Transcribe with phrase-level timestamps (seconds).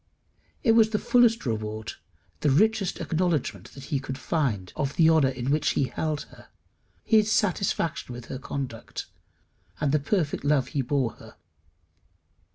[0.63, 1.93] It was the fullest reward,
[2.39, 6.47] the richest acknowledgment he could find of the honour in which he held her,
[7.03, 9.05] his satisfaction with her conduct,
[9.79, 11.35] and the perfect love he bore her.